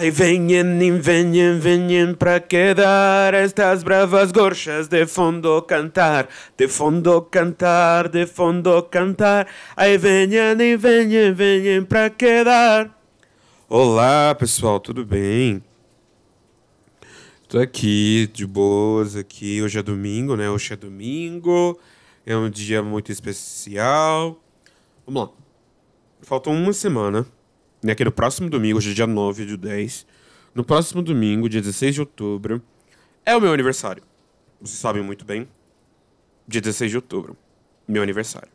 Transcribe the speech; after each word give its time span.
Venham 0.00 0.80
e 0.80 0.92
venham, 0.92 1.58
venham 1.58 2.14
para 2.14 2.38
quedar 2.38 3.34
estas 3.34 3.82
bravas 3.82 4.30
gorchas 4.30 4.86
de 4.86 5.04
fundo 5.08 5.60
cantar, 5.62 6.28
de 6.56 6.68
fundo 6.68 7.20
cantar, 7.22 8.08
de 8.08 8.24
fundo 8.24 8.80
cantar. 8.84 9.48
Venham 9.98 10.60
e 10.60 10.76
venham, 10.76 11.34
venham 11.34 11.84
para 11.84 12.10
quedar. 12.10 12.96
Olá 13.68 14.36
pessoal, 14.36 14.78
tudo 14.78 15.04
bem? 15.04 15.64
Tô 17.48 17.58
aqui 17.58 18.30
de 18.32 18.46
boas 18.46 19.16
aqui. 19.16 19.60
Hoje 19.60 19.80
é 19.80 19.82
domingo, 19.82 20.36
né? 20.36 20.48
Hoje 20.48 20.74
é 20.74 20.76
domingo. 20.76 21.76
É 22.24 22.36
um 22.36 22.48
dia 22.48 22.84
muito 22.84 23.10
especial. 23.10 24.40
Vamos 25.04 25.22
lá. 25.22 25.30
Faltam 26.22 26.54
uma 26.54 26.72
semana 26.72 27.26
né, 27.82 27.94
que 27.94 28.04
no 28.04 28.12
próximo 28.12 28.50
domingo, 28.50 28.78
hoje 28.78 28.90
é 28.90 28.94
dia 28.94 29.06
9 29.06 29.46
de 29.46 29.56
10, 29.56 30.06
no 30.54 30.64
próximo 30.64 31.02
domingo, 31.02 31.48
dia 31.48 31.60
16 31.60 31.94
de 31.94 32.00
outubro, 32.00 32.62
é 33.24 33.36
o 33.36 33.40
meu 33.40 33.52
aniversário. 33.52 34.02
Vocês 34.60 34.78
sabem 34.78 35.02
muito 35.02 35.24
bem. 35.24 35.48
Dia 36.46 36.60
16 36.60 36.90
de 36.90 36.96
outubro, 36.96 37.36
meu 37.86 38.02
aniversário. 38.02 38.48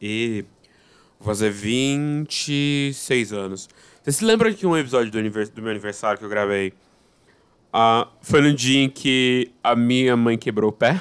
E 0.00 0.44
vou 1.18 1.26
fazer 1.26 1.50
26 1.50 3.32
anos. 3.32 3.68
Vocês 4.02 4.16
se 4.16 4.24
lembram 4.24 4.52
que 4.52 4.66
um 4.66 4.76
episódio 4.76 5.10
do, 5.12 5.50
do 5.50 5.62
meu 5.62 5.70
aniversário 5.70 6.18
que 6.18 6.24
eu 6.24 6.28
gravei 6.28 6.72
uh, 7.74 8.08
foi 8.22 8.40
no 8.40 8.54
dia 8.54 8.80
em 8.80 8.88
que 8.88 9.52
a 9.62 9.76
minha 9.76 10.16
mãe 10.16 10.38
quebrou 10.38 10.70
o 10.70 10.72
pé? 10.72 11.00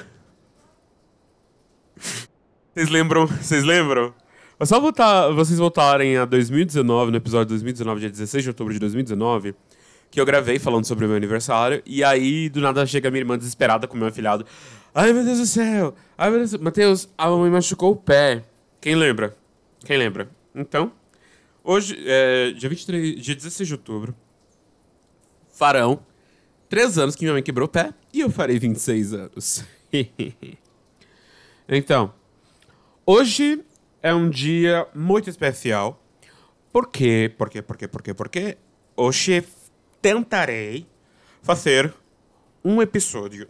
Vocês 2.76 2.90
lembram? 2.90 3.26
Vocês 3.26 3.64
lembram? 3.64 4.14
Só 4.66 4.78
voltar, 4.78 5.30
vocês 5.30 5.58
voltarem 5.58 6.18
a 6.18 6.26
2019, 6.26 7.12
no 7.12 7.18
episódio 7.18 7.46
2019, 7.48 8.02
dia 8.02 8.10
16 8.10 8.44
de 8.44 8.50
outubro 8.50 8.74
de 8.74 8.80
2019, 8.80 9.56
que 10.12 10.20
eu 10.20 10.26
gravei 10.26 10.60
falando 10.60 10.84
sobre 10.84 11.06
o 11.06 11.08
meu 11.08 11.16
aniversário, 11.16 11.82
e 11.86 12.04
aí 12.04 12.50
do 12.50 12.60
nada 12.60 12.86
chega 12.86 13.10
minha 13.10 13.22
irmã 13.22 13.38
desesperada 13.38 13.88
com 13.88 13.96
meu 13.96 14.08
afilhado. 14.10 14.46
Ai 14.94 15.14
meu 15.14 15.24
Deus 15.24 15.38
do 15.40 15.46
céu! 15.46 15.96
Ai 16.18 16.30
meu 16.30 16.40
Deus 16.40 16.56
Matheus, 16.56 17.08
a 17.18 17.30
mamãe 17.30 17.50
machucou 17.50 17.94
o 17.94 17.96
pé. 17.96 18.44
Quem 18.82 18.96
lembra? 18.96 19.34
Quem 19.86 19.98
lembra? 19.98 20.30
Então, 20.54 20.92
hoje, 21.64 21.98
é, 22.06 22.52
dia, 22.52 22.68
23, 22.68 23.22
dia 23.22 23.36
16 23.36 23.66
de 23.66 23.74
outubro, 23.76 24.14
farão 25.54 26.02
três 26.68 26.98
anos 26.98 27.16
que 27.16 27.24
minha 27.24 27.34
mãe 27.34 27.42
quebrou 27.42 27.66
o 27.66 27.72
pé, 27.72 27.94
e 28.14 28.20
eu 28.20 28.30
farei 28.30 28.60
26 28.60 29.14
anos. 29.14 29.64
então, 31.70 32.14
hoje 33.06 33.64
é 34.02 34.14
um 34.14 34.30
dia 34.30 34.88
muito 34.94 35.30
especial. 35.30 36.02
Por 36.72 36.88
quê? 36.88 37.34
Por 37.38 37.50
quê? 37.50 37.62
Por 37.62 37.78
quê? 37.78 37.88
Por 37.88 38.02
quê? 38.02 38.14
Porque 38.14 38.58
hoje 38.96 39.44
tentarei 40.02 40.88
fazer 41.42 41.94
um 42.64 42.82
episódio 42.82 43.48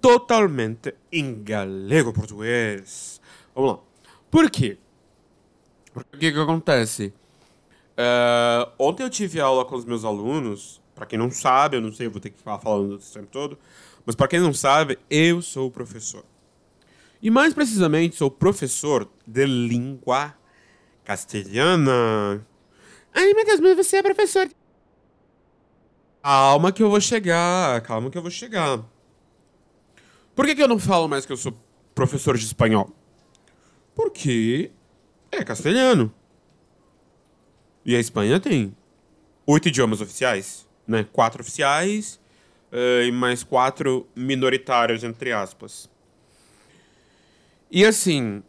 totalmente 0.00 0.94
em 1.12 1.42
galego-português. 1.42 3.20
Vamos 3.54 3.72
lá. 3.72 3.78
Por 4.30 4.50
quê? 4.50 4.78
Porque 5.92 6.16
o 6.16 6.18
que, 6.18 6.32
que 6.32 6.38
acontece? 6.38 7.12
Uh, 7.96 8.70
ontem 8.78 9.02
eu 9.02 9.10
tive 9.10 9.40
aula 9.40 9.64
com 9.64 9.76
os 9.76 9.84
meus 9.84 10.04
alunos. 10.04 10.82
Para 10.94 11.06
quem 11.06 11.18
não 11.18 11.30
sabe, 11.30 11.76
eu 11.76 11.80
não 11.80 11.92
sei, 11.92 12.06
eu 12.06 12.10
vou 12.10 12.20
ter 12.20 12.30
que 12.30 12.38
ficar 12.38 12.58
falando 12.58 12.94
o 12.94 12.98
tempo 12.98 13.26
todo. 13.26 13.58
Mas 14.04 14.14
para 14.14 14.28
quem 14.28 14.40
não 14.40 14.52
sabe, 14.52 14.98
eu 15.10 15.42
sou 15.42 15.68
o 15.68 15.70
professor. 15.70 16.24
E 17.26 17.30
mais 17.30 17.52
precisamente, 17.52 18.14
sou 18.14 18.30
professor 18.30 19.10
de 19.26 19.44
língua 19.46 20.32
castelhana. 21.04 22.46
Ai, 23.12 23.34
meu 23.34 23.44
Deus, 23.44 23.58
mas 23.58 23.76
você 23.76 23.96
é 23.96 24.02
professor. 24.04 24.48
Calma 26.22 26.70
que 26.70 26.80
eu 26.80 26.88
vou 26.88 27.00
chegar, 27.00 27.80
calma 27.80 28.12
que 28.12 28.16
eu 28.16 28.22
vou 28.22 28.30
chegar. 28.30 28.80
Por 30.36 30.46
que, 30.46 30.54
que 30.54 30.62
eu 30.62 30.68
não 30.68 30.78
falo 30.78 31.08
mais 31.08 31.26
que 31.26 31.32
eu 31.32 31.36
sou 31.36 31.52
professor 31.96 32.38
de 32.38 32.44
espanhol? 32.44 32.92
Porque 33.92 34.70
é 35.32 35.42
castelhano. 35.42 36.14
E 37.84 37.96
a 37.96 37.98
Espanha 37.98 38.38
tem 38.38 38.72
oito 39.44 39.66
idiomas 39.66 40.00
oficiais, 40.00 40.64
né? 40.86 41.04
Quatro 41.12 41.42
oficiais 41.42 42.20
uh, 42.70 43.02
e 43.02 43.10
mais 43.10 43.42
quatro 43.42 44.06
minoritários, 44.14 45.02
entre 45.02 45.32
aspas. 45.32 45.90
E 47.70 47.84
assim. 47.84 48.42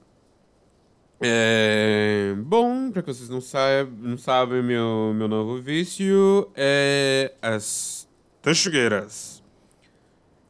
É... 1.20 2.36
Bom, 2.38 2.92
para 2.92 3.02
que 3.02 3.14
vocês 3.14 3.30
não, 3.30 3.42
saib 3.42 3.92
não 4.00 4.18
sabem, 4.18 4.62
meu, 4.62 5.14
meu 5.16 5.28
novo 5.28 5.62
vício 5.62 6.50
é 6.56 7.34
as 7.42 8.08
tanchugueiras. 8.42 9.44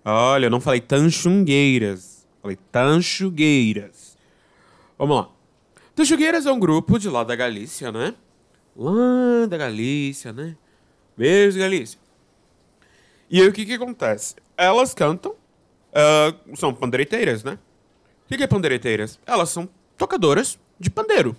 Olha, 0.03 0.45
eu 0.45 0.49
não 0.49 0.61
falei 0.61 0.81
tanchungueiras. 0.81 2.27
Falei 2.41 2.57
tanchugueiras. 2.71 4.17
Vamos 4.97 5.17
lá. 5.17 5.29
Tanchugueiras 5.95 6.45
é 6.45 6.51
um 6.51 6.59
grupo 6.59 6.99
de 6.99 7.09
lá 7.09 7.23
da 7.23 7.35
Galícia, 7.35 7.91
né? 7.91 8.13
Lá 8.75 9.47
da 9.49 9.57
Galícia, 9.57 10.31
né? 10.31 10.55
Beijo, 11.17 11.59
Galícia. 11.59 11.99
E 13.29 13.41
aí 13.41 13.47
o 13.47 13.53
que 13.53 13.65
que 13.65 13.73
acontece? 13.73 14.35
Elas 14.55 14.93
cantam, 14.93 15.31
uh, 15.33 16.55
são 16.55 16.73
pandeireteiras, 16.73 17.43
né? 17.43 17.57
O 18.29 18.37
que 18.37 18.43
é 18.43 18.47
pandeireteiras? 18.47 19.19
Elas 19.25 19.49
são 19.49 19.69
tocadoras 19.97 20.59
de 20.77 20.89
pandeiro. 20.89 21.35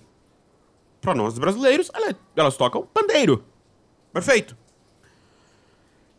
Para 0.99 1.13
nós 1.13 1.37
brasileiros, 1.37 1.91
elas 2.35 2.57
tocam 2.57 2.85
pandeiro. 2.91 3.45
Perfeito. 4.11 4.57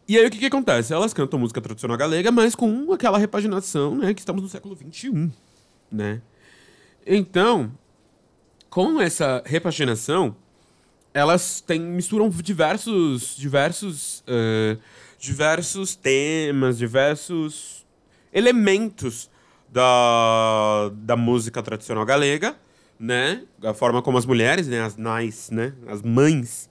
E 0.06 0.16
aí 0.16 0.26
o 0.26 0.30
que, 0.30 0.38
que 0.38 0.46
acontece? 0.46 0.92
Elas 0.92 1.12
cantam 1.12 1.38
música 1.38 1.60
tradicional 1.60 1.96
galega, 1.96 2.30
mas 2.30 2.54
com 2.54 2.92
aquela 2.92 3.18
repaginação, 3.18 3.96
né? 3.96 4.14
Que 4.14 4.20
estamos 4.20 4.42
no 4.42 4.48
século 4.48 4.76
XXI, 4.76 5.30
né? 5.90 6.22
Então, 7.06 7.72
com 8.68 9.00
essa 9.00 9.42
repaginação, 9.44 10.34
elas 11.12 11.60
têm, 11.60 11.80
misturam 11.80 12.28
diversos, 12.28 13.36
diversos, 13.36 14.20
uh, 14.20 14.80
diversos 15.18 15.96
temas, 15.96 16.78
diversos 16.78 17.84
elementos 18.32 19.28
da, 19.72 20.90
da 20.94 21.16
música 21.16 21.62
tradicional 21.62 22.04
galega, 22.04 22.56
né? 22.98 23.44
A 23.62 23.72
forma 23.72 24.02
como 24.02 24.18
as 24.18 24.26
mulheres, 24.26 24.66
né? 24.66 24.80
As 24.80 24.96
nais, 24.96 25.50
né? 25.50 25.72
As 25.86 26.02
mães, 26.02 26.68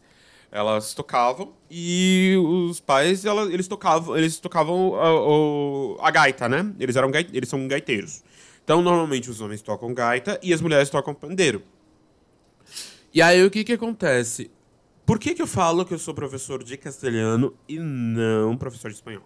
elas 0.51 0.93
tocavam 0.93 1.53
e 1.69 2.35
os 2.37 2.79
pais, 2.79 3.25
ela, 3.25 3.51
eles 3.51 3.67
tocavam, 3.67 4.17
eles 4.17 4.39
tocavam 4.39 4.95
a, 4.95 6.03
a, 6.03 6.07
a 6.07 6.11
gaita, 6.11 6.49
né? 6.49 6.73
Eles 6.79 6.95
eram 6.95 7.11
eles 7.33 7.49
são 7.49 7.67
gaiteiros. 7.67 8.23
Então, 8.63 8.81
normalmente 8.81 9.29
os 9.29 9.41
homens 9.41 9.61
tocam 9.61 9.93
gaita 9.93 10.39
e 10.43 10.53
as 10.53 10.61
mulheres 10.61 10.89
tocam 10.89 11.13
pandeiro. 11.13 11.63
E 13.13 13.21
aí 13.21 13.43
o 13.43 13.49
que 13.49 13.63
que 13.63 13.73
acontece? 13.73 14.51
Por 15.05 15.17
que 15.17 15.33
que 15.33 15.41
eu 15.41 15.47
falo 15.47 15.83
que 15.83 15.93
eu 15.93 15.97
sou 15.97 16.13
professor 16.13 16.63
de 16.63 16.77
castelhano 16.77 17.55
e 17.67 17.79
não 17.79 18.55
professor 18.55 18.91
de 18.91 18.97
espanhol? 18.97 19.23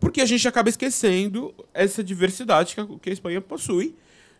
Porque 0.00 0.22
a 0.22 0.26
gente 0.26 0.48
acaba 0.48 0.70
esquecendo 0.70 1.54
essa 1.74 2.02
diversidade 2.02 2.74
que 2.74 2.80
a, 2.80 2.86
que 3.00 3.10
a 3.10 3.12
Espanha 3.12 3.40
possui, 3.40 3.94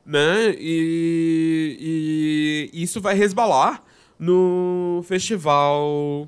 né? 0.04 0.56
E, 0.58 2.70
e, 2.72 2.82
isso 2.82 3.00
vai 3.00 3.14
resbalar 3.14 3.84
no 4.18 5.04
festival 5.06 6.26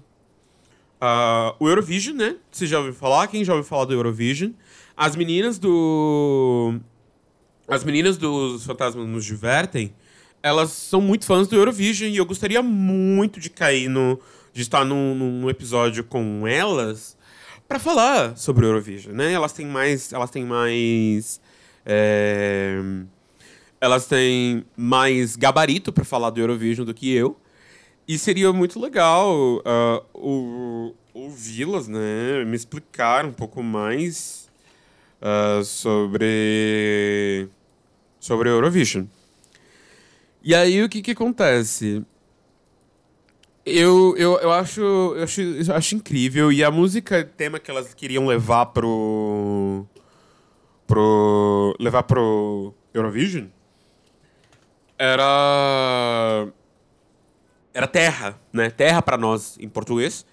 uh, 1.00 1.56
o 1.58 1.66
Eurovision, 1.66 2.14
né? 2.14 2.36
Você 2.50 2.66
já 2.66 2.78
ouviu 2.78 2.92
falar? 2.92 3.26
Quem 3.26 3.42
já 3.42 3.54
ouviu 3.54 3.66
falar 3.66 3.86
do 3.86 3.94
Eurovision? 3.94 4.52
As 4.94 5.16
meninas 5.16 5.58
do 5.58 6.78
as 7.66 7.82
meninas 7.84 8.18
dos 8.18 8.66
Fantasmas 8.66 9.08
nos 9.08 9.24
divertem. 9.24 9.94
Elas 10.42 10.70
são 10.70 11.00
muito 11.00 11.24
fãs 11.24 11.48
do 11.48 11.56
Eurovision 11.56 12.10
e 12.10 12.18
eu 12.18 12.26
gostaria 12.26 12.62
muito 12.62 13.40
de 13.40 13.48
cair 13.48 13.88
no 13.88 14.20
de 14.52 14.60
estar 14.60 14.84
num, 14.84 15.14
num 15.14 15.48
episódio 15.48 16.04
com 16.04 16.46
elas 16.46 17.16
para 17.72 17.78
falar 17.78 18.36
sobre 18.36 18.66
o 18.66 18.68
Eurovision, 18.68 19.14
né? 19.14 19.32
Elas 19.32 19.54
têm 19.54 19.64
mais, 19.64 20.12
elas 20.12 20.30
têm 20.30 20.44
mais, 20.44 21.40
é, 21.86 22.78
elas 23.80 24.04
têm 24.04 24.62
mais 24.76 25.36
gabarito 25.36 25.90
para 25.90 26.04
falar 26.04 26.28
do 26.28 26.38
Eurovision 26.38 26.84
do 26.84 26.92
que 26.92 27.10
eu. 27.10 27.34
E 28.06 28.18
seria 28.18 28.52
muito 28.52 28.78
legal 28.78 29.62
uh, 30.14 30.94
ouvi-las, 31.14 31.88
né? 31.88 32.44
Me 32.44 32.56
explicar 32.56 33.24
um 33.24 33.32
pouco 33.32 33.62
mais 33.62 34.50
uh, 35.22 35.64
sobre 35.64 37.48
sobre 38.20 38.50
Eurovision. 38.50 39.06
E 40.44 40.54
aí 40.54 40.82
o 40.82 40.90
que 40.90 41.00
que 41.00 41.12
acontece? 41.12 42.04
Eu, 43.64 44.16
eu, 44.16 44.38
eu, 44.38 44.52
acho, 44.52 44.80
eu, 44.80 45.22
acho, 45.22 45.40
eu 45.40 45.74
acho 45.74 45.94
incrível. 45.94 46.50
E 46.52 46.64
a 46.64 46.70
música 46.70 47.24
tema 47.24 47.58
que 47.60 47.70
elas 47.70 47.94
queriam 47.94 48.26
levar 48.26 48.66
pro. 48.66 49.86
pro. 50.86 51.76
levar 51.78 52.02
pro 52.02 52.74
Eurovision 52.92 53.46
era. 55.02 56.48
Era 57.74 57.86
terra, 57.86 58.38
né? 58.52 58.70
Terra 58.70 59.02
para 59.02 59.16
nós 59.16 59.56
em 59.58 59.68
português. 59.68 60.24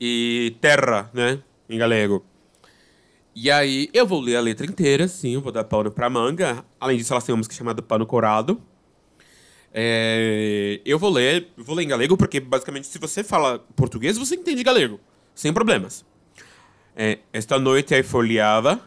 e 0.00 0.56
terra, 0.60 1.10
né? 1.12 1.42
Em 1.68 1.78
galego. 1.78 2.24
E 3.34 3.50
aí 3.50 3.88
eu 3.92 4.06
vou 4.06 4.20
ler 4.20 4.36
a 4.36 4.40
letra 4.40 4.64
inteira, 4.64 5.08
sim, 5.08 5.34
eu 5.34 5.40
vou 5.40 5.50
dar 5.50 5.64
pano 5.64 5.90
pra 5.90 6.08
manga. 6.08 6.64
Além 6.78 6.96
disso, 6.96 7.12
elas 7.12 7.24
têm 7.24 7.32
uma 7.32 7.38
música 7.38 7.54
chamada 7.54 7.82
Pano 7.82 8.06
Corado. 8.06 8.60
É, 9.76 10.80
eu 10.84 11.00
vou 11.00 11.10
ler, 11.10 11.48
vou 11.56 11.74
ler 11.74 11.82
em 11.82 11.88
galego 11.88 12.16
porque 12.16 12.38
basicamente 12.38 12.86
se 12.86 12.96
você 12.96 13.24
fala 13.24 13.58
português, 13.74 14.16
você 14.16 14.36
entende 14.36 14.62
galego, 14.62 15.00
sem 15.34 15.52
problemas. 15.52 16.04
É, 16.94 17.18
esta 17.32 17.58
noite 17.58 17.92
é 17.92 18.00
folhada, 18.04 18.80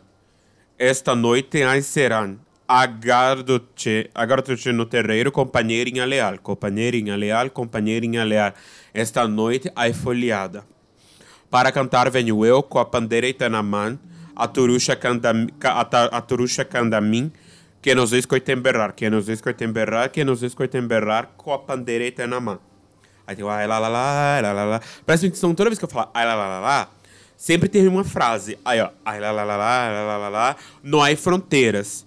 esta 0.80 1.14
noite 1.14 1.62
ai 1.62 1.82
serão. 1.82 2.40
Agardo-te, 2.66 4.10
agardo-te 4.16 4.72
no 4.72 4.86
terreiro, 4.86 5.30
companheirinha 5.32 6.06
leal, 6.06 6.38
companheirinha 6.40 7.18
leal, 7.18 7.50
companheirinha 7.50 8.24
leal. 8.24 8.54
Esta 8.94 9.28
noite 9.28 9.70
ai 9.76 9.92
folhada. 9.92 10.66
Para 11.50 11.72
cantar 11.72 12.10
venho 12.10 12.46
eu 12.46 12.64
com 12.64 12.80
a 12.80 12.86
pandeireta 12.86 13.50
na 13.50 13.62
mão, 13.62 14.00
a 14.36 14.48
turuxa 14.48 14.96
canta, 14.96 15.34
a, 15.64 16.18
a 16.18 16.22
turuxa 16.22 16.64
canta 16.64 17.00
mim, 17.02 17.32
que 17.82 17.94
nos 17.96 18.12
escutem 18.14 18.56
berrar, 18.56 18.94
que 18.94 19.10
nos 19.10 19.30
escutem 19.30 19.72
berrar, 19.72 20.10
que 20.10 20.24
nos 20.24 20.44
escutem 20.44 20.82
berrar 20.86 21.30
com 21.38 21.54
a 21.54 21.60
pandeireta 21.60 22.26
na 22.28 22.40
mão. 22.40 22.60
Aí 23.26 23.36
tem 23.36 23.44
o 23.44 23.50
ai 23.50 23.68
lá 23.68 23.78
lá 23.78 23.88
lá, 23.88 24.40
lá 24.42 24.54
lá 24.54 24.66
lá. 24.66 24.82
Presta 25.06 25.28
atenção, 25.28 25.54
toda 25.54 25.70
vez 25.70 25.78
que 25.78 25.86
eu 25.86 25.90
falar 25.90 26.10
ai 26.14 26.26
lá 26.26 26.36
lá 26.36 26.48
lá 26.48 26.60
lá, 26.60 26.90
sempre 27.36 27.68
tem 27.68 27.88
uma 27.88 28.04
frase. 28.04 28.58
Aí 28.64 28.80
ó, 28.82 28.90
ai 29.06 29.20
lá 29.20 29.32
lá 29.32 29.44
lá 29.44 29.58
lá, 29.58 29.90
lá 29.90 30.04
lá 30.04 30.18
lá 30.18 30.30
lá, 30.30 30.56
não 30.82 31.04
há 31.04 31.16
fronteiras. 31.16 32.06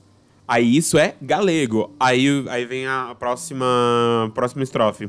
Aí 0.50 0.76
isso 0.76 0.98
é 0.98 1.14
galego. 1.22 1.94
Aí, 2.00 2.44
aí 2.48 2.64
vem 2.64 2.84
a 2.84 3.14
próxima, 3.16 3.66
próxima 4.34 4.64
estrofe. 4.64 5.08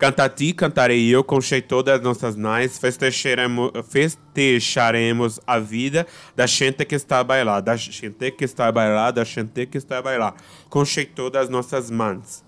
Canta 0.00 0.30
ti, 0.30 0.54
cantarei 0.54 1.14
eu, 1.14 1.22
com 1.22 1.40
todas 1.68 1.96
as 1.96 2.00
nossas 2.00 2.34
nais, 2.34 2.78
festecharemos, 2.78 3.70
festecharemos 3.86 5.38
a 5.46 5.58
vida 5.58 6.06
da 6.34 6.46
gente 6.46 6.86
que 6.86 6.94
está 6.94 7.18
a 7.18 7.24
bailar, 7.24 7.60
da 7.60 7.76
gente 7.76 8.30
que 8.30 8.46
está 8.46 8.68
a 8.68 8.72
bailar, 8.72 9.12
da 9.12 9.24
gente 9.24 9.66
que 9.66 9.76
está 9.76 9.98
a 9.98 10.02
bailar, 10.02 10.34
com 10.70 10.84
todas 11.14 11.42
as 11.42 11.48
nossas 11.50 11.90
mãos. 11.90 12.42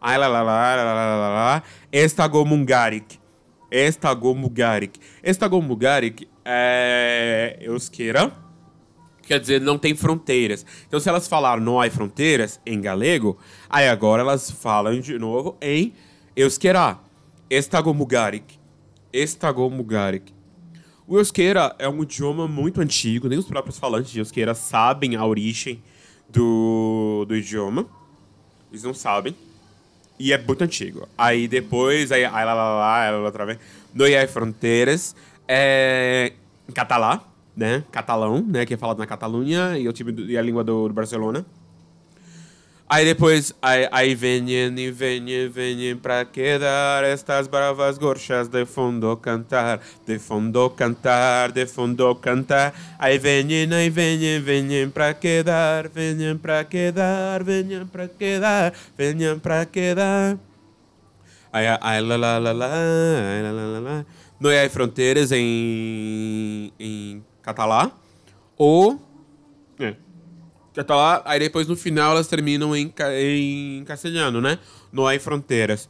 Ai 0.00 0.16
lá 0.16 0.28
lá 0.28 0.40
lá 0.40 0.76
lá 0.76 0.94
lá 0.94 0.94
lá 0.94 1.28
lá, 1.28 1.62
estagomungarik, 1.92 3.20
estagomungarik. 3.70 4.98
Estagomungarik 5.22 6.26
é 6.42 7.58
euskera, 7.60 8.32
quer 9.26 9.38
dizer, 9.38 9.60
não 9.60 9.76
tem 9.76 9.94
fronteiras. 9.94 10.64
Então, 10.88 10.98
se 10.98 11.10
elas 11.10 11.28
falaram 11.28 11.62
não 11.62 11.78
há 11.78 11.90
fronteiras 11.90 12.58
em 12.64 12.80
galego, 12.80 13.36
aí 13.68 13.90
agora 13.90 14.22
elas 14.22 14.50
falam 14.50 14.98
de 14.98 15.18
novo 15.18 15.58
em 15.60 15.92
euskera, 16.36 16.98
estagomugarik, 17.48 18.58
estagomugarik. 19.12 20.32
O 21.06 21.18
euskera 21.18 21.74
é 21.78 21.88
um 21.88 22.02
idioma 22.02 22.48
muito 22.48 22.80
antigo, 22.80 23.28
nem 23.28 23.38
os 23.38 23.44
próprios 23.44 23.78
falantes 23.78 24.10
de 24.10 24.18
euskera 24.18 24.54
sabem 24.54 25.16
a 25.16 25.24
origem 25.24 25.82
do, 26.28 27.24
do 27.28 27.36
idioma. 27.36 27.86
Eles 28.70 28.82
não 28.82 28.94
sabem. 28.94 29.36
E 30.18 30.32
é 30.32 30.38
muito 30.38 30.62
antigo. 30.62 31.08
Aí 31.16 31.46
depois, 31.46 32.10
aí, 32.10 32.24
aí 32.24 32.44
lá, 32.44 32.54
lá, 32.54 32.74
lá, 32.78 33.10
lá, 33.10 33.24
outra 33.24 33.44
vez, 33.44 33.58
há 34.16 34.26
fronteiras, 34.26 35.14
é 35.46 36.32
catalá, 36.72 37.22
né? 37.56 37.84
Catalão, 37.92 38.40
né? 38.40 38.64
Que 38.64 38.74
é 38.74 38.76
falado 38.76 38.98
na 38.98 39.06
Catalunha 39.06 39.78
e, 39.78 39.86
o 39.86 39.92
time 39.92 40.12
e 40.26 40.38
a 40.38 40.42
língua 40.42 40.64
do, 40.64 40.88
do 40.88 40.94
Barcelona. 40.94 41.44
Aí 42.86 43.02
depois, 43.06 43.54
aí, 43.62 43.88
aí 43.90 44.14
vem 44.14 44.46
e 44.50 44.90
vem 44.90 45.48
vem 45.48 45.96
pra 45.96 46.22
quedar 46.22 47.02
estas 47.02 47.46
bravas 47.48 47.96
gorchas 47.96 48.46
de 48.46 48.66
fundo 48.66 49.16
cantar, 49.16 49.80
de 50.06 50.18
fundo 50.18 50.68
cantar, 50.68 51.50
de 51.50 51.64
fundo 51.66 52.14
cantar. 52.16 52.74
Aí 52.98 53.18
vem, 53.18 53.72
aí 53.72 53.88
vem, 53.88 54.38
vem 54.38 54.90
pra 54.90 55.14
quedar, 55.14 55.88
vem 55.88 56.36
pra 56.36 56.62
quedar, 56.62 57.42
vem 57.42 57.86
pra 57.86 58.06
quedar, 58.06 58.74
vem 58.98 59.38
pra 59.38 59.64
quedar. 59.64 60.38
Aí, 61.50 61.66
aí, 61.80 62.00
lá, 62.02 62.16
lá, 62.16 62.38
lá, 62.38 62.52
lá, 62.52 62.68
lá, 63.42 63.50
lá, 63.50 63.80
lá. 63.80 64.06
Não 64.38 64.50
é 64.50 64.68
fronteiras 64.68 65.32
em, 65.32 66.70
em 66.78 67.24
catalá, 67.40 67.90
ou. 68.58 69.00
É. 69.80 70.03
Catalá, 70.74 71.22
aí 71.24 71.38
depois 71.38 71.66
no 71.68 71.76
final 71.76 72.12
elas 72.12 72.26
terminam 72.26 72.74
em, 72.74 72.92
em 73.28 73.84
castelhano, 73.84 74.40
né? 74.40 74.58
Não 74.92 75.06
há 75.06 75.18
fronteiras. 75.18 75.88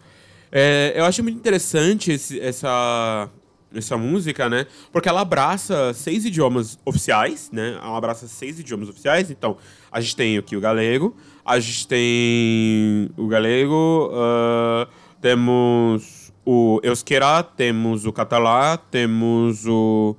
É, 0.52 0.92
eu 0.94 1.04
acho 1.04 1.22
muito 1.22 1.36
interessante 1.36 2.12
esse, 2.12 2.38
essa, 2.38 3.28
essa 3.74 3.96
música, 3.96 4.48
né? 4.48 4.66
Porque 4.92 5.08
ela 5.08 5.22
abraça 5.22 5.92
seis 5.94 6.24
idiomas 6.24 6.78
oficiais, 6.84 7.50
né? 7.52 7.78
Ela 7.82 7.96
abraça 7.96 8.28
seis 8.28 8.60
idiomas 8.60 8.88
oficiais. 8.88 9.30
Então, 9.30 9.56
a 9.90 10.00
gente 10.00 10.14
tem 10.14 10.38
aqui 10.38 10.56
o 10.56 10.60
galego, 10.60 11.16
a 11.44 11.58
gente 11.58 11.88
tem 11.88 13.10
o 13.16 13.26
galego, 13.26 14.10
uh, 14.12 14.86
temos 15.20 16.32
o 16.44 16.78
euskera, 16.82 17.42
temos 17.42 18.04
o 18.04 18.12
catalá, 18.12 18.76
temos 18.76 19.66
o 19.66 20.16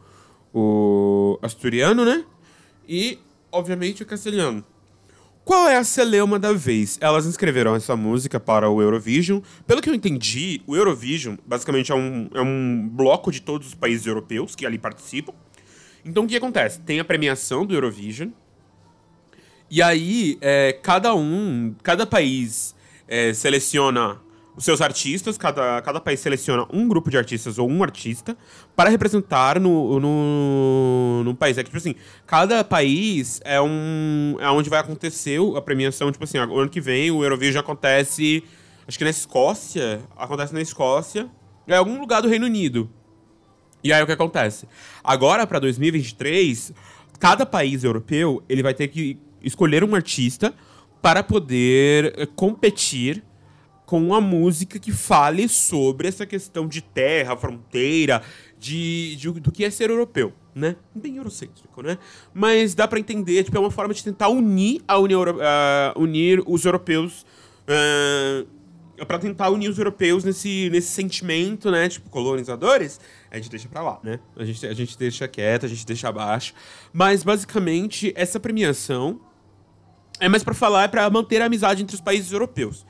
o 0.58 1.38
asturiano, 1.42 2.06
né? 2.06 2.24
E, 2.88 3.20
obviamente, 3.56 4.04
o 4.04 4.06
castelhano. 4.06 4.64
Qual 5.46 5.68
é 5.68 5.78
a 5.78 5.84
celeuma 5.84 6.40
da 6.40 6.52
vez? 6.54 6.98
Elas 7.00 7.26
inscreveram 7.28 7.76
essa 7.76 7.96
música 7.96 8.40
para 8.40 8.68
o 8.70 8.82
Eurovision. 8.82 9.42
Pelo 9.68 9.80
que 9.82 9.90
eu 9.90 9.94
entendi, 9.94 10.62
o 10.66 10.76
Eurovision 10.76 11.36
basicamente 11.46 11.92
é 11.92 11.96
um, 11.96 12.28
é 12.34 12.42
um 12.42 12.90
bloco 12.92 13.32
de 13.32 13.42
todos 13.42 13.68
os 13.68 13.76
países 13.76 14.08
europeus 14.08 14.56
que 14.56 14.66
ali 14.66 14.80
participam. 14.80 15.34
Então 16.04 16.24
o 16.24 16.28
que 16.28 16.36
acontece? 16.36 16.80
Tem 16.80 17.00
a 17.00 17.06
premiação 17.06 17.64
do 17.64 17.76
Eurovision. 17.76 18.30
E 19.70 19.82
aí, 19.82 20.38
é, 20.42 20.74
cada 20.82 21.14
um, 21.14 21.76
cada 21.84 22.08
país 22.08 22.76
é, 23.08 23.34
seleciona 23.34 24.20
os 24.56 24.64
seus 24.64 24.80
artistas, 24.80 25.38
cada, 25.38 25.82
cada 25.82 26.00
país 26.00 26.20
seleciona 26.20 26.66
um 26.72 26.88
grupo 26.88 27.10
de 27.10 27.18
artistas 27.18 27.58
ou 27.58 27.70
um 27.70 27.84
artista 27.84 28.38
para 28.76 28.90
representar 28.90 29.60
no, 29.60 30.00
no, 30.00 31.24
no 31.26 31.36
país. 31.36 31.58
É 31.58 31.64
que, 31.64 31.70
tipo 31.70 31.78
assim, 31.78 31.96
cada 32.26 32.64
país 32.64 33.42
é 33.44 33.62
um. 33.62 34.38
é 34.40 34.50
onde 34.50 34.70
vai 34.70 34.80
acontecer 34.80 35.40
a 35.56 35.62
premiação. 35.62 36.12
Tipo 36.12 36.24
assim, 36.24 36.38
ano 36.38 36.70
que 36.70 36.80
vem 36.80 37.12
o 37.12 37.24
Eurovision 37.24 37.60
acontece. 37.60 38.44
Acho 38.88 38.98
que 38.98 39.04
na 39.04 39.10
Escócia. 39.10 40.02
Acontece 40.16 40.54
na 40.54 40.62
Escócia. 40.62 41.30
É 41.68 41.76
algum 41.76 42.00
lugar 42.00 42.22
do 42.22 42.30
Reino 42.30 42.46
Unido. 42.46 42.90
E 43.84 43.92
aí 43.92 44.02
o 44.02 44.06
que 44.06 44.12
acontece? 44.12 44.68
Agora, 45.04 45.46
para 45.46 45.60
2023, 45.60 46.72
cada 47.20 47.46
país 47.46 47.84
europeu 47.84 48.42
ele 48.48 48.64
vai 48.64 48.74
ter 48.74 48.88
que 48.88 49.20
escolher 49.44 49.84
um 49.84 49.94
artista 49.94 50.54
para 51.02 51.22
poder 51.22 52.14
eh, 52.18 52.26
competir 52.36 53.24
com 53.86 54.02
uma 54.02 54.20
música 54.20 54.80
que 54.80 54.92
fale 54.92 55.48
sobre 55.48 56.08
essa 56.08 56.26
questão 56.26 56.68
de 56.68 56.82
terra, 56.82 57.38
fronteira, 57.38 58.22
de, 58.60 59.16
de 59.16 59.32
do 59.32 59.52
que 59.52 59.64
é 59.64 59.70
ser 59.70 59.90
europeu, 59.90 60.34
né? 60.54 60.76
Bem 60.94 61.18
eurocêntrico, 61.18 61.82
né? 61.82 61.98
Mas 62.34 62.74
dá 62.74 62.88
para 62.88 63.00
entender, 63.00 63.44
tipo, 63.44 63.56
é 63.56 63.60
uma 63.60 63.72
forma 63.72 63.94
de 63.94 64.04
tentar 64.04 64.30
unir 64.30 64.82
a 64.88 64.98
União 64.98 65.22
uh, 65.22 66.02
unir 66.02 66.42
os 66.48 66.66
europeus 66.66 67.26
uh, 67.70 69.06
para 69.06 69.20
tentar 69.20 69.50
unir 69.50 69.70
os 69.70 69.78
europeus 69.78 70.24
nesse, 70.24 70.70
nesse 70.72 70.88
sentimento, 70.88 71.70
né? 71.70 71.90
Tipo, 71.90 72.10
colonizadores, 72.10 73.00
a 73.30 73.36
gente 73.36 73.50
deixa 73.50 73.68
pra 73.68 73.84
lá, 73.84 74.00
né? 74.02 74.20
A 74.36 74.46
gente, 74.46 74.66
a 74.66 74.74
gente 74.74 74.98
deixa 74.98 75.28
quieto, 75.28 75.66
a 75.66 75.70
gente 75.70 75.86
deixa 75.86 76.08
abaixo. 76.08 76.54
Mas, 76.94 77.22
basicamente, 77.22 78.14
essa 78.16 78.40
premiação 78.40 79.20
é 80.20 80.30
mais 80.30 80.44
para 80.44 80.54
falar, 80.54 80.84
é 80.84 80.88
pra 80.88 81.10
manter 81.10 81.42
a 81.42 81.46
amizade 81.46 81.84
entre 81.84 81.94
os 81.94 82.02
países 82.02 82.32
europeus. 82.32 82.86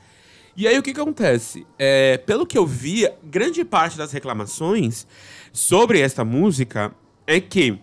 E 0.56 0.66
aí 0.66 0.78
o 0.78 0.82
que, 0.82 0.94
que 0.94 1.00
acontece? 1.00 1.66
É, 1.78 2.16
pelo 2.16 2.46
que 2.46 2.56
eu 2.56 2.66
vi, 2.66 3.06
grande 3.22 3.62
parte 3.62 3.98
das 3.98 4.10
reclamações 4.10 5.06
sobre 5.52 6.00
esta 6.00 6.24
música 6.24 6.94
é 7.26 7.38
que. 7.40 7.78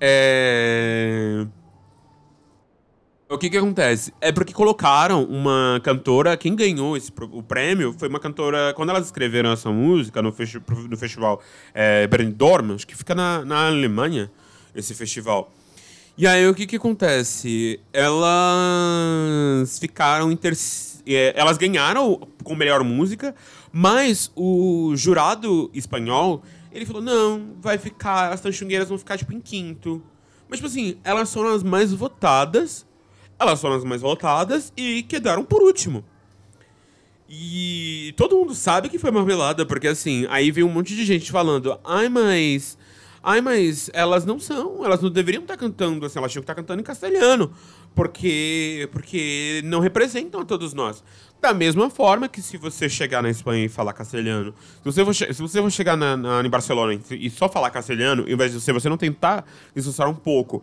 É... 0.00 1.44
O 3.28 3.36
que 3.36 3.50
que 3.50 3.56
acontece? 3.56 4.12
É 4.20 4.30
porque 4.30 4.52
colocaram 4.52 5.24
uma 5.24 5.80
cantora, 5.82 6.36
quem 6.36 6.54
ganhou 6.54 6.96
esse, 6.96 7.10
o 7.32 7.42
prêmio 7.42 7.94
foi 7.98 8.08
uma 8.08 8.20
cantora, 8.20 8.74
quando 8.74 8.90
elas 8.90 9.06
escreveram 9.06 9.50
essa 9.50 9.70
música 9.70 10.20
no, 10.20 10.30
festi 10.30 10.60
no 10.88 10.96
festival 10.98 11.40
é, 11.72 12.06
Brandorm, 12.06 12.74
acho 12.74 12.86
que 12.86 12.94
fica 12.94 13.14
na, 13.14 13.42
na 13.42 13.68
Alemanha, 13.68 14.30
esse 14.74 14.94
festival. 14.94 15.50
E 16.16 16.26
aí 16.26 16.46
o 16.46 16.54
que 16.54 16.66
que 16.66 16.76
acontece? 16.76 17.80
Elas 17.90 19.78
ficaram 19.78 20.30
em 20.30 20.36
terceiro 20.36 20.91
é, 21.06 21.32
elas 21.36 21.58
ganharam 21.58 22.28
com 22.42 22.54
melhor 22.54 22.82
música, 22.84 23.34
mas 23.72 24.30
o 24.36 24.92
jurado 24.96 25.70
espanhol, 25.74 26.42
ele 26.70 26.86
falou, 26.86 27.02
não, 27.02 27.54
vai 27.60 27.78
ficar, 27.78 28.32
as 28.32 28.40
tanchungueiras 28.40 28.88
vão 28.88 28.98
ficar, 28.98 29.18
tipo, 29.18 29.32
em 29.32 29.40
quinto. 29.40 30.02
Mas, 30.48 30.58
tipo 30.58 30.68
assim, 30.68 30.98
elas 31.02 31.32
foram 31.32 31.54
as 31.54 31.62
mais 31.62 31.92
votadas, 31.92 32.86
elas 33.38 33.60
foram 33.60 33.76
as 33.76 33.84
mais 33.84 34.02
votadas 34.02 34.72
e 34.76 35.02
quedaram 35.02 35.44
por 35.44 35.62
último. 35.62 36.04
E 37.34 38.12
todo 38.14 38.36
mundo 38.36 38.54
sabe 38.54 38.90
que 38.90 38.98
foi 38.98 39.10
marmelada, 39.10 39.64
porque 39.64 39.88
assim, 39.88 40.26
aí 40.28 40.50
vem 40.50 40.62
um 40.62 40.68
monte 40.68 40.94
de 40.94 41.02
gente 41.06 41.32
falando, 41.32 41.78
ai, 41.82 42.10
mas. 42.10 42.76
Ai, 43.22 43.40
mas 43.40 43.88
elas 43.94 44.26
não 44.26 44.38
são, 44.38 44.84
elas 44.84 45.00
não 45.00 45.08
deveriam 45.08 45.42
estar 45.42 45.56
cantando 45.56 46.04
assim, 46.04 46.18
elas 46.18 46.30
tinham 46.30 46.42
que 46.42 46.44
estar 46.44 46.54
cantando 46.56 46.80
em 46.80 46.84
castelhano, 46.84 47.50
porque 47.94 48.88
porque 48.92 49.60
não 49.64 49.80
representam 49.80 50.40
a 50.40 50.44
todos 50.44 50.72
nós. 50.72 51.02
Da 51.40 51.52
mesma 51.52 51.90
forma 51.90 52.28
que 52.28 52.40
se 52.40 52.56
você 52.56 52.88
chegar 52.88 53.22
na 53.22 53.28
Espanha 53.28 53.64
e 53.64 53.68
falar 53.68 53.92
castelhano, 53.92 54.54
se 54.78 54.84
você 54.84 55.04
for, 55.04 55.14
se 55.14 55.42
você 55.42 55.60
for 55.60 55.70
chegar 55.70 55.96
na, 55.96 56.16
na, 56.16 56.40
em 56.40 56.48
Barcelona 56.48 56.98
e 57.10 57.28
só 57.28 57.48
falar 57.48 57.70
castelhano, 57.70 58.24
em 58.28 58.36
vez 58.36 58.52
de 58.52 58.60
você, 58.60 58.72
você 58.72 58.88
não 58.88 58.96
tentar 58.96 59.44
esforçar 59.74 60.08
um 60.08 60.14
pouco 60.14 60.62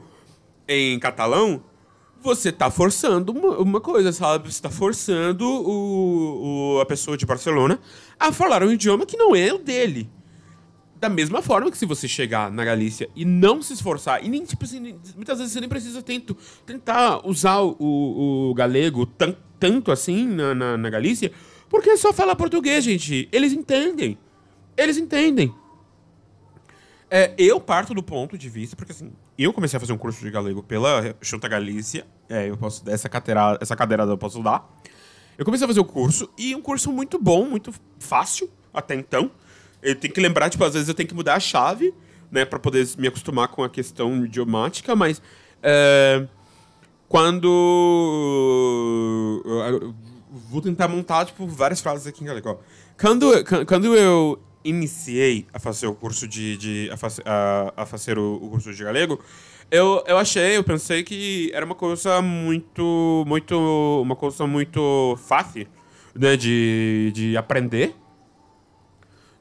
em 0.67 0.97
catalão, 0.97 1.61
você 2.21 2.51
tá 2.51 2.69
forçando 2.69 3.31
uma, 3.31 3.57
uma 3.57 3.81
coisa, 3.81 4.11
sabe? 4.11 4.51
Você 4.51 4.61
tá 4.61 4.69
forçando 4.69 5.45
o, 5.45 6.75
o, 6.75 6.79
a 6.79 6.85
pessoa 6.85 7.17
de 7.17 7.25
Barcelona 7.25 7.79
a 8.19 8.31
falar 8.31 8.63
um 8.63 8.71
idioma 8.71 9.05
que 9.05 9.17
não 9.17 9.35
é 9.35 9.53
o 9.53 9.57
dele. 9.57 10.09
Da 10.99 11.07
mesma 11.07 11.41
forma 11.41 11.71
que 11.71 11.77
se 11.77 11.85
você 11.85 12.09
chegar 12.09 12.51
na 12.51 12.65
Galícia 12.65 13.09
e 13.15 13.23
não 13.23 13.61
se 13.61 13.71
esforçar, 13.71 14.23
e 14.23 14.27
nem, 14.27 14.43
tipo 14.43 14.65
assim, 14.65 14.99
muitas 15.15 15.37
vezes 15.37 15.53
você 15.53 15.61
nem 15.61 15.69
precisa 15.69 16.01
tento, 16.01 16.35
tentar 16.65 17.25
usar 17.25 17.61
o, 17.61 18.49
o 18.49 18.53
galego 18.53 19.05
tan, 19.05 19.33
tanto 19.57 19.93
assim 19.93 20.27
na, 20.27 20.53
na, 20.53 20.77
na 20.77 20.89
Galícia, 20.89 21.31
porque 21.69 21.91
é 21.91 21.97
só 21.97 22.11
falar 22.11 22.35
português, 22.35 22.83
gente. 22.83 23.29
Eles 23.31 23.53
entendem. 23.53 24.17
Eles 24.75 24.97
entendem. 24.97 25.53
É, 27.09 27.33
eu 27.37 27.61
parto 27.61 27.93
do 27.93 28.03
ponto 28.03 28.37
de 28.37 28.49
vista, 28.49 28.75
porque 28.75 28.91
assim, 28.91 29.11
eu 29.37 29.53
comecei 29.53 29.77
a 29.77 29.79
fazer 29.79 29.93
um 29.93 29.97
curso 29.97 30.23
de 30.23 30.29
galego 30.29 30.61
pela 30.61 31.15
Junta 31.21 31.47
Galícia, 31.47 32.05
é, 32.27 32.49
eu 32.49 32.57
posso, 32.57 32.83
essa, 32.89 33.07
cadeira, 33.07 33.57
essa 33.61 33.75
cadeirada 33.75 34.11
eu 34.11 34.17
posso 34.17 34.43
dar. 34.43 34.69
Eu 35.37 35.45
comecei 35.45 35.63
a 35.63 35.67
fazer 35.67 35.79
o 35.79 35.85
curso, 35.85 36.29
e 36.37 36.53
um 36.53 36.61
curso 36.61 36.91
muito 36.91 37.17
bom, 37.17 37.45
muito 37.45 37.73
fácil, 37.97 38.49
até 38.73 38.95
então. 38.95 39.31
Eu 39.81 39.95
tenho 39.95 40.13
que 40.13 40.21
lembrar, 40.21 40.49
tipo, 40.49 40.63
às 40.63 40.73
vezes 40.73 40.89
eu 40.89 40.93
tenho 40.93 41.07
que 41.07 41.15
mudar 41.15 41.35
a 41.35 41.39
chave, 41.39 41.93
né, 42.31 42.45
para 42.45 42.59
poder 42.59 42.87
me 42.97 43.07
acostumar 43.07 43.47
com 43.47 43.63
a 43.63 43.69
questão 43.69 44.25
idiomática, 44.25 44.95
mas 44.95 45.21
é, 45.63 46.25
quando 47.07 47.49
vou 50.49 50.61
tentar 50.61 50.87
montar 50.87 51.25
tipo 51.25 51.47
várias 51.47 51.81
frases 51.81 52.05
aqui 52.07 52.23
em 52.23 52.27
galego. 52.27 52.59
Quando 52.99 53.31
quando 53.65 53.95
eu 53.95 54.39
iniciei 54.63 55.47
a 55.53 55.59
fazer 55.59 55.87
o 55.87 55.95
curso 55.95 56.27
de, 56.27 56.57
de 56.57 56.89
a, 56.91 56.97
fazer, 56.97 57.23
a, 57.25 57.73
a 57.77 57.85
fazer 57.85 58.19
o, 58.19 58.35
o, 58.35 58.49
curso 58.51 58.73
de 58.73 58.83
galego, 58.83 59.19
eu, 59.71 60.03
eu 60.05 60.17
achei, 60.17 60.57
eu 60.57 60.63
pensei 60.63 61.03
que 61.03 61.49
era 61.53 61.65
uma 61.65 61.75
coisa 61.75 62.21
muito 62.21 63.23
muito 63.25 63.57
uma 64.01 64.15
coisa 64.15 64.45
muito 64.45 65.17
fácil, 65.25 65.67
né, 66.13 66.35
de, 66.37 67.11
de 67.13 67.37
aprender 67.37 67.95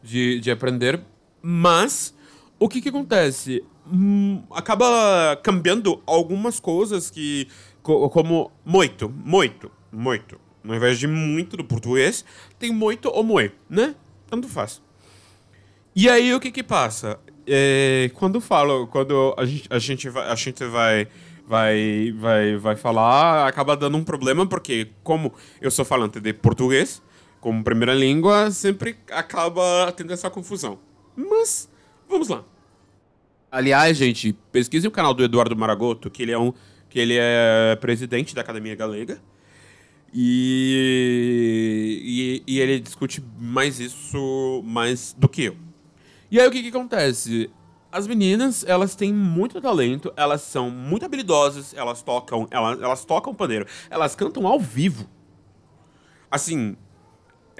de, 0.02 0.40
de 0.40 0.50
aprender, 0.50 1.00
mas 1.42 2.14
o 2.58 2.68
que 2.68 2.80
que 2.80 2.88
acontece? 2.88 3.64
Hum, 3.90 4.42
acaba 4.50 5.36
cambiando 5.42 6.02
algumas 6.06 6.60
coisas 6.60 7.10
que, 7.10 7.48
como 7.82 8.50
muito, 8.64 9.08
muito, 9.08 9.70
muito. 9.92 10.38
Ao 10.66 10.74
invés 10.74 10.98
de 10.98 11.06
muito 11.06 11.56
do 11.56 11.64
português, 11.64 12.24
tem 12.58 12.72
muito 12.72 13.08
ou 13.08 13.22
muito, 13.22 13.54
né? 13.70 13.94
Tanto 14.28 14.48
faz. 14.48 14.82
E 15.96 16.08
aí 16.08 16.34
o 16.34 16.40
que 16.40 16.50
que 16.50 16.62
passa? 16.62 17.18
É, 17.46 18.10
quando 18.14 18.40
falo, 18.40 18.86
quando 18.88 19.34
a 19.38 19.46
gente, 19.46 19.66
a 19.70 19.78
gente 19.78 20.08
vai, 20.10 20.28
a 20.28 20.34
gente 20.34 20.64
vai 20.64 21.08
vai, 21.48 22.12
vai, 22.12 22.56
vai 22.56 22.76
falar, 22.76 23.48
acaba 23.48 23.74
dando 23.74 23.96
um 23.96 24.04
problema, 24.04 24.46
porque 24.46 24.88
como 25.02 25.32
eu 25.60 25.70
sou 25.70 25.84
falante 25.84 26.20
de 26.20 26.34
português, 26.34 27.02
como 27.40 27.62
primeira 27.62 27.94
língua, 27.94 28.50
sempre 28.50 28.96
acaba 29.10 29.92
tendo 29.92 30.12
essa 30.12 30.28
confusão. 30.30 30.78
Mas, 31.16 31.68
vamos 32.08 32.28
lá. 32.28 32.44
Aliás, 33.50 33.96
gente, 33.96 34.34
pesquisem 34.52 34.88
o 34.88 34.92
canal 34.92 35.14
do 35.14 35.24
Eduardo 35.24 35.56
Maragoto, 35.56 36.10
que 36.10 36.22
ele 36.22 36.32
é 36.32 36.38
um 36.38 36.52
que 36.88 36.98
ele 36.98 37.16
é 37.18 37.76
presidente 37.76 38.34
da 38.34 38.40
Academia 38.40 38.74
Galega. 38.74 39.20
E, 40.12 42.02
e, 42.46 42.54
e, 42.54 42.60
ele 42.60 42.80
discute 42.80 43.22
mais 43.38 43.78
isso 43.78 44.62
mais 44.64 45.14
do 45.18 45.28
que 45.28 45.44
eu. 45.44 45.56
E 46.30 46.40
aí 46.40 46.48
o 46.48 46.50
que, 46.50 46.62
que 46.62 46.68
acontece? 46.68 47.50
As 47.92 48.06
meninas, 48.06 48.64
elas 48.66 48.94
têm 48.94 49.12
muito 49.12 49.60
talento, 49.60 50.12
elas 50.16 50.40
são 50.42 50.70
muito 50.70 51.04
habilidosas, 51.04 51.74
elas 51.74 52.02
tocam, 52.02 52.46
elas, 52.50 52.80
elas 52.80 53.04
tocam 53.04 53.34
pandeiro, 53.34 53.66
elas 53.90 54.14
cantam 54.14 54.46
ao 54.46 54.58
vivo. 54.58 55.06
Assim, 56.30 56.76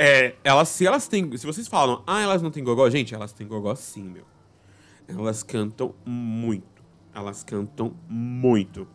é, 0.01 0.37
elas, 0.45 0.69
se 0.69 0.87
elas 0.87 1.09
têm. 1.09 1.37
Se 1.37 1.45
vocês 1.45 1.67
falam, 1.67 2.05
ah, 2.07 2.23
elas 2.23 2.41
não 2.41 2.53
têm 2.53 2.63
gogó, 2.63 2.89
gente, 2.89 3.17
elas 3.17 3.33
têm 3.33 3.49
gogó 3.49 3.75
sim, 3.75 4.05
meu. 4.05 4.25
Elas 5.09 5.43
cantam 5.43 5.93
muito. 6.07 6.85
Elas 7.13 7.43
cantam 7.43 7.93
muito. 8.09 8.87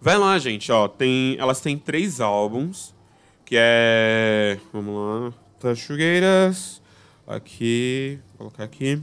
Vai 0.00 0.16
lá, 0.16 0.38
gente, 0.38 0.72
ó. 0.72 0.88
Tem, 0.88 1.36
elas 1.38 1.60
têm 1.60 1.76
três 1.76 2.22
álbuns. 2.22 2.94
Que 3.44 3.56
é. 3.58 4.58
Vamos 4.72 4.94
lá. 4.94 5.34
Tachugueiras. 5.60 6.80
Aqui. 7.26 8.18
Vou 8.28 8.38
colocar 8.38 8.64
aqui. 8.64 9.02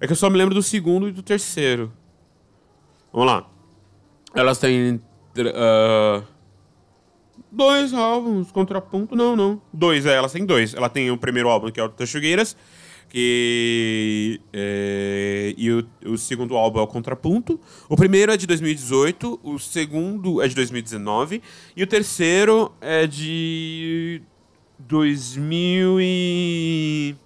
É 0.00 0.06
que 0.06 0.12
eu 0.12 0.16
só 0.16 0.30
me 0.30 0.38
lembro 0.38 0.54
do 0.54 0.62
segundo 0.62 1.06
e 1.06 1.12
do 1.12 1.22
terceiro. 1.22 1.92
Vamos 3.12 3.26
lá. 3.26 3.46
Elas 4.34 4.56
têm. 4.56 5.02
Uh, 5.36 6.24
Dois 7.56 7.94
álbuns, 7.94 8.52
contraponto, 8.52 9.16
não, 9.16 9.34
não. 9.34 9.62
Dois, 9.72 10.04
é, 10.04 10.12
elas 10.12 10.30
têm 10.30 10.44
dois. 10.44 10.74
Ela 10.74 10.90
tem 10.90 11.10
o 11.10 11.16
primeiro 11.16 11.48
álbum, 11.48 11.70
que 11.70 11.80
é 11.80 11.82
o 11.82 11.88
Tachugueiras, 11.88 12.54
que 13.08 14.38
é, 14.52 15.54
e 15.56 15.72
o, 15.72 15.88
o, 16.04 16.18
segundo 16.18 16.54
álbum 16.54 16.80
é 16.80 16.82
o 16.82 16.86
Contraponto. 16.86 17.58
O 17.88 17.96
primeiro 17.96 18.30
é 18.30 18.36
de 18.36 18.46
2018, 18.46 19.40
o 19.42 19.58
segundo 19.58 20.42
é 20.42 20.48
de 20.48 20.54
2019 20.54 21.42
e 21.74 21.82
o 21.82 21.86
terceiro 21.86 22.70
é 22.78 23.06
de 23.06 24.20
2000 24.78 25.98
e 25.98 27.16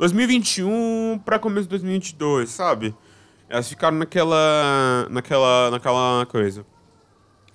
2021 0.00 1.20
para 1.24 1.38
começo 1.38 1.68
de 1.68 1.70
2022, 1.70 2.50
sabe? 2.50 2.92
Elas 3.48 3.68
ficaram 3.68 3.98
naquela 3.98 5.06
naquela 5.08 5.70
naquela 5.70 6.26
coisa. 6.26 6.66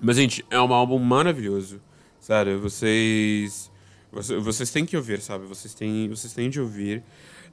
Mas, 0.05 0.17
gente, 0.17 0.45
é 0.49 0.59
um 0.59 0.73
álbum 0.73 0.99
maravilhoso. 0.99 1.79
Sério, 2.19 2.59
vocês. 2.59 3.71
Vocês 4.11 4.69
têm 4.69 4.85
que 4.85 4.97
ouvir, 4.97 5.21
sabe? 5.21 5.45
Vocês 5.45 5.73
têm, 5.73 6.09
vocês 6.09 6.33
têm 6.33 6.49
de 6.49 6.59
ouvir. 6.59 7.01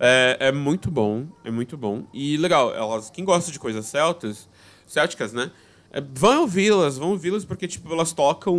É, 0.00 0.37
é 0.40 0.52
muito 0.52 0.90
bom, 0.90 1.28
é 1.45 1.50
muito 1.50 1.76
bom. 1.76 2.09
E 2.12 2.37
legal, 2.37 2.75
elas, 2.75 3.09
quem 3.09 3.25
gosta 3.25 3.52
de 3.52 3.59
coisas 3.59 3.87
celtas, 3.87 4.49
célticas, 4.85 5.33
né? 5.33 5.52
É, 5.92 6.00
vão 6.00 6.40
ouvi-las, 6.40 6.99
vão 6.99 7.11
ouvi-las 7.11 7.45
porque, 7.45 7.69
tipo, 7.69 7.90
elas 7.92 8.12
tocam. 8.12 8.59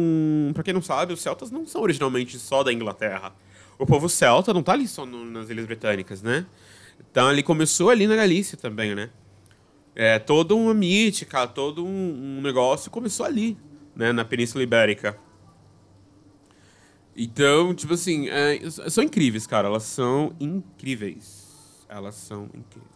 Pra 0.54 0.64
quem 0.64 0.74
não 0.74 0.82
sabe, 0.82 1.12
os 1.12 1.20
celtas 1.20 1.52
não 1.52 1.68
são 1.68 1.82
originalmente 1.82 2.40
só 2.40 2.64
da 2.64 2.72
Inglaterra. 2.72 3.36
O 3.78 3.86
povo 3.86 4.08
celta 4.08 4.54
não 4.54 4.64
tá 4.64 4.72
ali 4.72 4.88
só 4.88 5.06
no, 5.06 5.26
nas 5.26 5.50
Ilhas 5.50 5.66
Britânicas, 5.66 6.22
né? 6.22 6.46
Então 7.12 7.30
ele 7.30 7.44
começou 7.44 7.90
ali 7.90 8.08
na 8.08 8.16
Galícia 8.16 8.58
também, 8.58 8.96
né? 8.96 9.10
É 9.94 10.18
toda 10.18 10.56
uma 10.56 10.74
mítica, 10.74 11.46
todo 11.46 11.86
um, 11.86 12.38
um 12.38 12.42
negócio 12.42 12.90
começou 12.90 13.26
ali, 13.26 13.58
né, 13.96 14.12
na 14.12 14.26
Península 14.26 14.64
Ibérica. 14.64 15.18
Então, 17.16 17.74
tipo 17.74 17.94
assim, 17.94 18.30
é, 18.30 18.60
são 18.90 19.04
incríveis, 19.04 19.46
cara. 19.46 19.68
Elas 19.68 19.84
são 19.84 20.34
incríveis. 20.40 21.86
Elas 21.90 22.16
são 22.16 22.46
incríveis. 22.46 22.92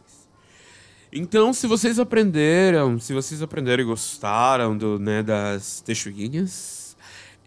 Então, 1.11 1.53
se 1.53 1.67
vocês 1.67 1.99
aprenderam, 1.99 2.99
se 2.99 3.13
vocês 3.13 3.41
aprenderam 3.41 3.83
e 3.83 3.85
gostaram 3.85 4.77
do, 4.77 4.99
né, 4.99 5.23
das 5.23 5.79
texuguinhas, 5.81 6.97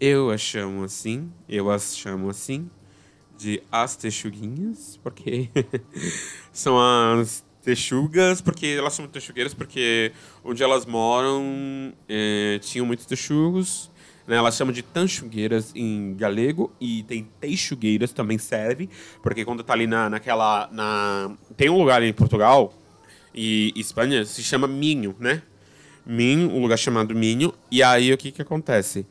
eu 0.01 0.31
as 0.31 0.41
chamo 0.41 0.85
assim, 0.85 1.31
eu 1.49 1.71
as 1.71 1.97
chamo 1.97 2.31
assim, 2.31 2.71
de 3.37 3.63
as 3.71 3.97
texuguinhas, 3.97 4.99
porque 5.03 5.51
são 6.53 6.79
as 6.81 7.45
texugas, 7.63 8.41
porque 8.41 8.67
elas 8.67 8.93
são 8.95 9.07
texugueiras, 9.07 9.55
porque 9.55 10.13
onde 10.45 10.63
elas 10.63 10.87
moram 10.87 11.93
é, 12.09 12.59
tinham 12.63 12.87
muitos 12.87 13.07
texugos. 13.07 13.91
Né, 14.27 14.37
elas 14.37 14.57
chamam 14.57 14.75
de 14.75 14.83
tanchugueiras 14.83 15.73
em 15.75 16.15
galego 16.15 16.71
e 16.79 17.03
tem 17.05 17.27
teixugueiras 17.41 18.13
também 18.13 18.37
serve, 18.37 18.87
porque 19.23 19.43
quando 19.43 19.63
tá 19.63 19.73
ali 19.73 19.87
na, 19.87 20.11
naquela. 20.11 20.69
Na, 20.71 21.35
tem 21.57 21.71
um 21.71 21.79
lugar 21.79 22.03
em 22.03 22.13
Portugal 22.13 22.75
e 23.35 23.73
Espanha 23.75 24.27
se 24.27 24.43
chama 24.43 24.67
Minho, 24.67 25.17
né? 25.19 25.41
Minho, 26.05 26.51
um 26.51 26.61
lugar 26.61 26.77
chamado 26.79 27.15
Minho. 27.15 27.55
E 27.71 27.83
aí 27.83 28.13
o 28.13 28.19
que 28.19 28.31
que 28.31 28.43
acontece? 28.43 29.07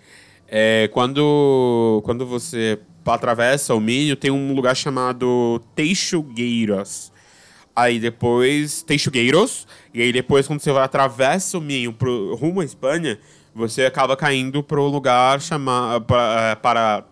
É, 0.47 0.87
quando, 0.93 1.99
quando 2.05 2.23
você 2.25 2.79
atravessa 3.03 3.73
o 3.73 3.79
Minho, 3.79 4.15
tem 4.15 4.29
um 4.29 4.53
lugar 4.53 4.75
chamado 4.75 5.59
Teixugueiras 5.73 7.11
Aí 7.77 7.99
depois 7.99 8.81
tem 8.81 8.97
Chugueiros. 8.97 9.67
E 9.93 10.01
aí 10.01 10.11
depois, 10.11 10.47
quando 10.47 10.61
você 10.61 10.71
vai 10.71 10.83
atravessa 10.83 11.59
o 11.59 11.61
Minho 11.61 11.93
pro, 11.93 12.33
rumo 12.33 12.61
à 12.61 12.65
Espanha, 12.65 13.19
você 13.53 13.85
acaba 13.85 14.17
caindo 14.17 14.63
para 14.63 14.81
o 14.81 14.87
lugar 14.87 15.39
chamado 15.39 16.03
para, 16.03 16.55
para 16.55 17.05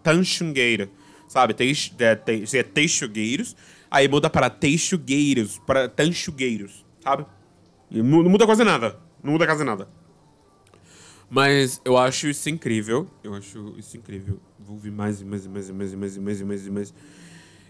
sabe? 1.28 1.54
Teix, 1.54 1.94
é, 2.00 2.16
te, 2.16 2.58
é 2.58 2.64
Teixugueiros, 2.64 3.56
aí 3.92 4.08
muda 4.08 4.28
para 4.28 4.50
Teixugueiros, 4.50 5.60
para 5.68 5.88
Tanchugueiros, 5.88 6.84
sabe? 7.00 7.28
E 7.92 8.02
não 8.02 8.24
muda 8.24 8.48
quase 8.48 8.64
nada. 8.64 8.98
Não 9.24 9.34
muda 9.34 9.46
quase 9.46 9.64
nada. 9.64 9.88
Mas 11.30 11.80
eu 11.86 11.96
acho 11.96 12.28
isso 12.28 12.50
incrível. 12.50 13.08
Eu 13.24 13.36
acho 13.36 13.76
isso 13.78 13.98
incrível. 13.98 14.40
Vou 14.58 14.78
ouvir 14.78 14.92
mais 14.92 15.22
e 15.22 15.26
mais 15.26 15.46
e 15.46 15.50
mais 15.50 15.70
e 15.70 15.74
mais 15.74 15.94
e 15.94 15.96
mais 15.96 16.16
e 16.16 16.20
mais 16.20 16.42
e 16.42 16.44
mais 16.44 16.66
e 16.66 16.72
mais. 16.72 16.94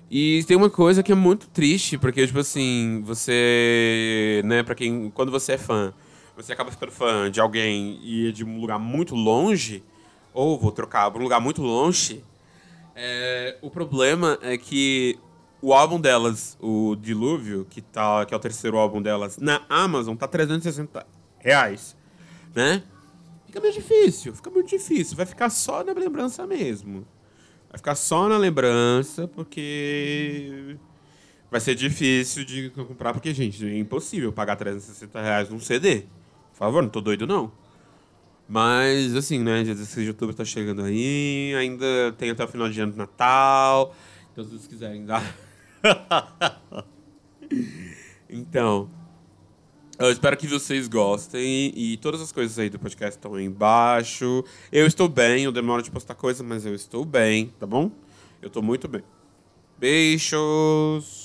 E 0.09 0.43
tem 0.45 0.55
uma 0.55 0.69
coisa 0.69 1.01
que 1.01 1.11
é 1.11 1.15
muito 1.15 1.47
triste, 1.47 1.97
porque, 1.97 2.25
tipo 2.25 2.39
assim, 2.39 3.01
você. 3.03 4.41
né, 4.45 4.63
pra 4.63 4.75
quem. 4.75 5.09
Quando 5.09 5.31
você 5.31 5.53
é 5.53 5.57
fã, 5.57 5.93
você 6.35 6.53
acaba 6.53 6.71
ficando 6.71 6.91
fã 6.91 7.29
de 7.29 7.39
alguém 7.39 7.99
e 8.03 8.31
de 8.31 8.43
um 8.43 8.59
lugar 8.59 8.77
muito 8.77 9.15
longe, 9.15 9.83
ou 10.33 10.59
vou 10.59 10.71
trocar, 10.71 11.09
pra 11.09 11.19
um 11.19 11.23
lugar 11.23 11.39
muito 11.41 11.61
longe. 11.61 12.23
É, 12.95 13.57
o 13.61 13.69
problema 13.69 14.37
é 14.41 14.57
que 14.57 15.17
o 15.61 15.73
álbum 15.73 15.99
delas, 15.99 16.57
o 16.61 16.95
Dilúvio, 16.95 17.65
que, 17.69 17.81
tá, 17.81 18.25
que 18.25 18.33
é 18.33 18.37
o 18.37 18.39
terceiro 18.39 18.77
álbum 18.77 19.01
delas, 19.01 19.37
na 19.37 19.61
Amazon, 19.67 20.15
tá 20.15 20.27
360 20.27 21.05
reais, 21.39 21.95
né? 22.53 22.83
Fica 23.47 23.59
meio 23.59 23.73
difícil, 23.73 24.35
fica 24.35 24.49
muito 24.49 24.69
difícil. 24.69 25.15
Vai 25.17 25.25
ficar 25.25 25.49
só 25.49 25.83
na 25.83 25.93
lembrança 25.93 26.45
mesmo. 26.45 27.07
Vai 27.75 27.77
ficar 27.77 27.95
só 27.95 28.29
na 28.29 28.37
lembrança, 28.37 29.27
porque 29.27 30.77
vai 31.51 31.59
ser 31.59 31.75
difícil 31.75 32.45
de 32.45 32.69
comprar, 32.69 33.11
porque, 33.11 33.33
gente, 33.33 33.65
é 33.65 33.77
impossível 33.77 34.31
pagar 34.31 34.55
360 34.55 35.21
reais 35.21 35.49
num 35.49 35.59
CD. 35.59 36.03
Por 36.53 36.57
favor, 36.57 36.81
não 36.81 36.89
tô 36.89 37.01
doido, 37.01 37.27
não. 37.27 37.51
Mas, 38.47 39.13
assim, 39.13 39.39
né, 39.39 39.61
dia 39.61 39.75
16 39.75 40.05
de 40.05 40.11
outubro 40.11 40.33
tá 40.33 40.45
chegando 40.45 40.83
aí, 40.83 41.53
ainda 41.59 42.13
tem 42.17 42.29
até 42.29 42.45
o 42.45 42.47
final 42.47 42.69
de 42.69 42.79
ano 42.79 42.93
de 42.93 42.97
Natal. 42.97 43.93
Então, 44.31 44.45
se 44.45 44.51
vocês 44.51 44.67
quiserem 44.67 45.05
dar. 45.05 45.35
então. 48.29 48.89
Eu 49.97 50.11
espero 50.11 50.35
que 50.35 50.45
vocês 50.45 50.89
gostem 50.89 51.71
e 51.73 51.95
todas 51.97 52.19
as 52.19 52.29
coisas 52.29 52.59
aí 52.59 52.69
do 52.69 52.77
podcast 52.77 53.17
estão 53.17 53.33
aí 53.35 53.45
embaixo. 53.45 54.43
Eu 54.69 54.85
estou 54.85 55.07
bem, 55.07 55.45
eu 55.45 55.53
demoro 55.53 55.81
de 55.81 55.89
postar 55.89 56.15
coisa, 56.15 56.43
mas 56.43 56.65
eu 56.65 56.75
estou 56.75 57.05
bem, 57.05 57.53
tá 57.57 57.65
bom? 57.65 57.89
Eu 58.41 58.47
estou 58.47 58.61
muito 58.61 58.89
bem. 58.89 59.03
Beijos! 59.77 61.24